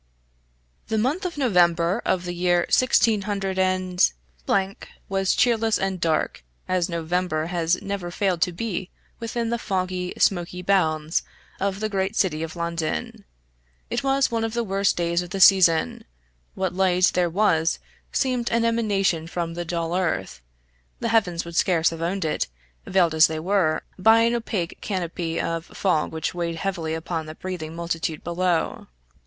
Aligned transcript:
]The 0.87 0.97
month 0.97 1.25
of 1.27 1.37
November 1.37 2.01
of 2.05 2.25
the 2.25 2.33
year 2.33 2.65
sixteen 2.71 3.21
hundred 3.29 3.59
and 3.59 4.03
was 5.07 5.35
cheerless 5.35 5.77
and 5.77 6.01
dark, 6.01 6.43
as 6.67 6.89
November 6.89 7.45
has 7.53 7.79
never 7.83 8.09
failed 8.09 8.41
to 8.41 8.51
be 8.51 8.89
within 9.19 9.51
the 9.51 9.59
foggy, 9.59 10.13
smoky 10.17 10.63
bounds 10.63 11.21
of 11.59 11.79
the 11.81 11.87
great 11.87 12.15
city 12.15 12.41
of 12.41 12.55
London. 12.55 13.25
It 13.91 14.03
was 14.03 14.31
one 14.31 14.43
of 14.43 14.55
the 14.55 14.63
worst 14.63 14.97
days 14.97 15.21
of 15.21 15.29
the 15.29 15.39
season; 15.39 16.05
what 16.55 16.73
light 16.73 17.11
there 17.13 17.29
was 17.29 17.77
seemed 18.11 18.49
an 18.49 18.65
emanation 18.65 19.27
from 19.27 19.53
the 19.53 19.65
dull 19.65 19.95
earth, 19.95 20.41
the 20.99 21.09
heavens 21.09 21.45
would 21.45 21.55
scarce 21.55 21.91
have 21.91 22.01
owned 22.01 22.25
it, 22.25 22.47
veiled 22.87 23.13
as 23.13 23.27
they 23.27 23.39
were, 23.39 23.83
by 23.99 24.21
an 24.21 24.33
opaque 24.33 24.79
canopy 24.81 25.39
of 25.39 25.65
fog 25.67 26.11
which 26.11 26.33
weighed 26.33 26.55
heavily 26.55 26.95
upon 26.95 27.27
the 27.27 27.35
breathing 27.35 27.75
multitude 27.75 28.23
below. 28.23 28.87